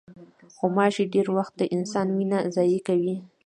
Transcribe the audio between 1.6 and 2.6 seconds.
انسان وینه